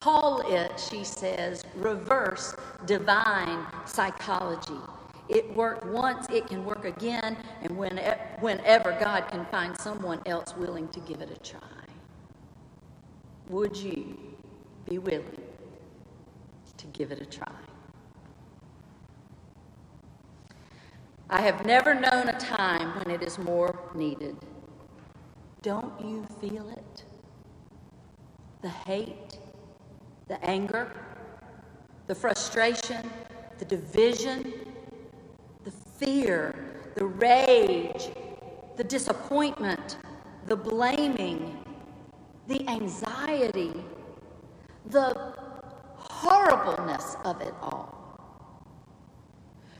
Call 0.00 0.40
it, 0.50 0.72
she 0.90 1.04
says, 1.04 1.62
reverse 1.76 2.54
divine 2.86 3.66
psychology. 3.84 4.80
It 5.28 5.54
worked 5.54 5.84
once, 5.86 6.26
it 6.30 6.46
can 6.46 6.64
work 6.64 6.86
again, 6.86 7.36
and 7.62 7.76
whenever 7.76 8.96
God 8.98 9.28
can 9.28 9.44
find 9.46 9.76
someone 9.76 10.20
else 10.26 10.56
willing 10.56 10.88
to 10.88 11.00
give 11.00 11.20
it 11.20 11.30
a 11.30 11.38
try. 11.48 11.60
Would 13.48 13.76
you 13.76 14.16
be 14.88 14.98
willing 14.98 15.42
to 16.78 16.86
give 16.86 17.12
it 17.12 17.20
a 17.20 17.26
try? 17.26 17.52
I 21.28 21.42
have 21.42 21.64
never 21.64 21.94
known 21.94 22.28
a 22.28 22.38
time 22.40 22.98
when 22.98 23.10
it 23.14 23.22
is 23.22 23.38
more 23.38 23.78
needed. 23.94 24.36
Don't 25.62 25.92
you 26.00 26.26
feel 26.40 26.68
it? 26.70 27.04
The 28.62 28.68
hate, 28.68 29.29
the 30.30 30.42
anger, 30.44 30.88
the 32.06 32.14
frustration, 32.14 33.10
the 33.58 33.64
division, 33.64 34.52
the 35.64 35.72
fear, 35.72 36.54
the 36.94 37.04
rage, 37.04 38.10
the 38.76 38.84
disappointment, 38.84 39.96
the 40.46 40.54
blaming, 40.54 41.64
the 42.46 42.64
anxiety, 42.68 43.72
the 44.90 45.34
horribleness 45.96 47.16
of 47.24 47.40
it 47.40 47.54
all. 47.60 47.92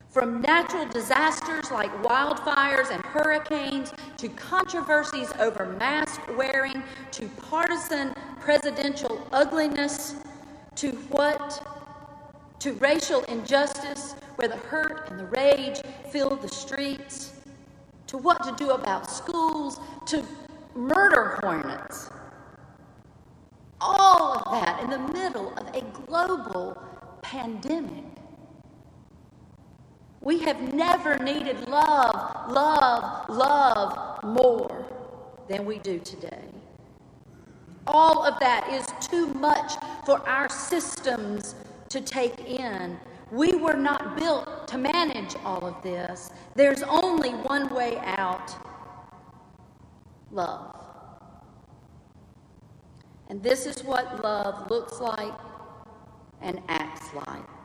From 0.08 0.42
natural 0.42 0.88
disasters 0.88 1.70
like 1.70 1.92
wildfires 2.02 2.90
and 2.90 3.04
hurricanes, 3.04 3.92
to 4.16 4.28
controversies 4.30 5.32
over 5.38 5.76
mask 5.78 6.20
wearing, 6.36 6.82
to 7.12 7.28
partisan 7.48 8.12
presidential 8.40 9.24
ugliness, 9.30 10.16
to 10.76 10.90
what? 11.10 11.66
To 12.60 12.72
racial 12.74 13.22
injustice, 13.24 14.14
where 14.36 14.48
the 14.48 14.56
hurt 14.56 15.10
and 15.10 15.18
the 15.18 15.26
rage 15.26 15.80
fill 16.10 16.36
the 16.36 16.48
streets, 16.48 17.32
to 18.06 18.18
what 18.18 18.42
to 18.44 18.54
do 18.56 18.70
about 18.70 19.10
schools, 19.10 19.80
to 20.06 20.22
murder 20.74 21.38
hornets 21.42 22.10
all 23.80 24.34
of 24.34 24.52
that 24.52 24.82
in 24.82 24.90
the 24.90 24.98
middle 25.12 25.52
of 25.56 25.74
a 25.74 25.80
global 26.06 26.76
pandemic. 27.22 28.04
We 30.20 30.40
have 30.40 30.74
never 30.74 31.18
needed 31.18 31.66
love, 31.68 32.50
love, 32.52 33.28
love 33.28 34.22
more 34.22 34.86
than 35.48 35.64
we 35.64 35.78
do 35.78 35.98
today. 35.98 36.44
All 37.86 38.24
of 38.24 38.38
that 38.40 38.68
is 38.72 38.86
too 39.08 39.26
much 39.34 39.72
for 40.04 40.26
our 40.28 40.48
systems 40.48 41.54
to 41.88 42.00
take 42.00 42.38
in. 42.40 42.98
We 43.30 43.54
were 43.54 43.76
not 43.76 44.16
built 44.16 44.68
to 44.68 44.78
manage 44.78 45.36
all 45.44 45.66
of 45.66 45.82
this. 45.82 46.30
There's 46.54 46.82
only 46.82 47.30
one 47.30 47.72
way 47.74 47.98
out 47.98 48.54
love. 50.32 50.76
And 53.28 53.42
this 53.42 53.66
is 53.66 53.84
what 53.84 54.22
love 54.22 54.70
looks 54.70 55.00
like 55.00 55.32
and 56.42 56.60
acts 56.68 57.14
like. 57.14 57.59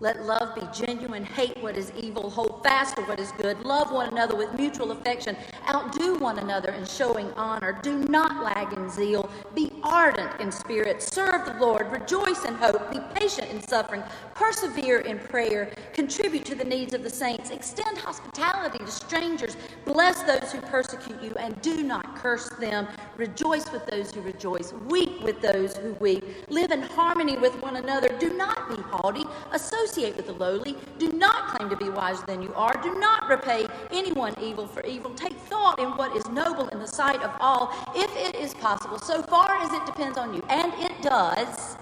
Let 0.00 0.26
love 0.26 0.54
be 0.54 0.62
genuine. 0.72 1.24
Hate 1.24 1.60
what 1.60 1.76
is 1.76 1.90
evil. 1.96 2.30
Hold 2.30 2.62
fast 2.62 2.94
to 2.96 3.02
what 3.02 3.18
is 3.18 3.32
good. 3.32 3.58
Love 3.62 3.90
one 3.90 4.08
another 4.08 4.36
with 4.36 4.54
mutual 4.54 4.92
affection. 4.92 5.36
Outdo 5.68 6.16
one 6.18 6.38
another 6.38 6.70
in 6.70 6.86
showing 6.86 7.32
honor. 7.32 7.80
Do 7.82 7.98
not 8.04 8.44
lag 8.44 8.72
in 8.74 8.88
zeal. 8.88 9.28
Be 9.56 9.72
ardent 9.82 10.40
in 10.40 10.52
spirit. 10.52 11.02
Serve 11.02 11.46
the 11.46 11.54
Lord. 11.54 11.90
Rejoice 11.90 12.44
in 12.44 12.54
hope. 12.54 12.92
Be 12.92 13.00
patient 13.12 13.50
in 13.50 13.60
suffering. 13.60 14.04
Persevere 14.36 15.00
in 15.00 15.18
prayer. 15.18 15.72
Contribute 15.94 16.44
to 16.44 16.54
the 16.54 16.64
needs 16.64 16.94
of 16.94 17.02
the 17.02 17.10
saints. 17.10 17.50
Extend 17.50 17.98
hospitality 17.98 18.78
to 18.78 18.90
strangers. 18.92 19.56
Bless 19.84 20.22
those 20.22 20.52
who 20.52 20.60
persecute 20.60 21.20
you 21.20 21.34
and 21.40 21.60
do 21.60 21.82
not 21.82 22.14
curse 22.14 22.48
them. 22.60 22.86
Rejoice 23.16 23.72
with 23.72 23.84
those 23.86 24.12
who 24.12 24.20
rejoice. 24.20 24.72
Weep 24.86 25.20
with 25.22 25.40
those 25.40 25.76
who 25.76 25.94
weep. 25.94 26.24
Live 26.50 26.70
in 26.70 26.82
harmony 26.82 27.36
with 27.36 27.60
one 27.60 27.74
another. 27.74 28.16
Do 28.20 28.30
not 28.34 28.68
be 28.68 28.80
haughty. 28.80 29.24
Associate 29.50 29.87
associate 29.88 30.16
with 30.16 30.26
the 30.26 30.32
lowly. 30.32 30.76
Do 30.98 31.12
not 31.12 31.48
claim 31.48 31.70
to 31.70 31.76
be 31.76 31.88
wiser 31.88 32.24
than 32.26 32.42
you 32.42 32.52
are. 32.54 32.74
Do 32.82 32.94
not 32.98 33.28
repay 33.28 33.66
anyone 33.90 34.34
evil 34.40 34.66
for 34.66 34.84
evil. 34.84 35.12
Take 35.14 35.34
thought 35.34 35.78
in 35.78 35.90
what 35.96 36.14
is 36.16 36.28
noble 36.28 36.68
in 36.68 36.78
the 36.78 36.86
sight 36.86 37.22
of 37.22 37.30
all, 37.40 37.72
if 37.94 38.10
it 38.16 38.36
is 38.36 38.54
possible, 38.54 38.98
so 38.98 39.22
far 39.22 39.56
as 39.56 39.72
it 39.72 39.86
depends 39.86 40.18
on 40.18 40.34
you. 40.34 40.42
And 40.48 40.72
it 40.78 41.00
does. 41.02 41.76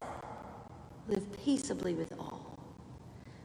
Live 1.08 1.26
peaceably 1.44 1.94
with 1.94 2.12
all. 2.18 2.56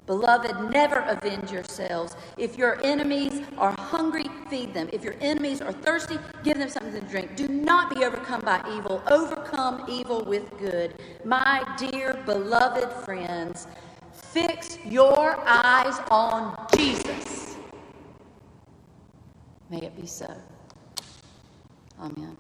Beloved, 0.08 0.72
never 0.72 0.98
avenge 1.08 1.52
yourselves. 1.52 2.16
If 2.36 2.58
your 2.58 2.84
enemies 2.84 3.44
are 3.58 3.72
hungry, 3.72 4.26
feed 4.50 4.74
them. 4.74 4.90
If 4.92 5.04
your 5.04 5.16
enemies 5.22 5.62
are 5.62 5.72
thirsty, 5.72 6.18
give 6.44 6.58
them 6.58 6.70
something 6.70 7.00
to 7.00 7.08
drink. 7.08 7.36
Do 7.36 7.48
not 7.48 7.96
be 7.96 8.04
overcome 8.04 8.42
by 8.42 8.62
evil. 8.76 9.02
Overcome 9.10 9.86
evil 9.88 10.26
with 10.26 10.58
good. 10.58 10.96
My 11.24 11.64
dear 11.78 12.22
beloved 12.26 12.92
friends, 13.06 13.68
Fix 14.32 14.78
your 14.86 15.38
eyes 15.46 16.00
on 16.10 16.56
Jesus. 16.74 17.58
May 19.70 19.80
it 19.82 20.00
be 20.00 20.08
so. 20.08 20.34
Amen. 22.00 22.38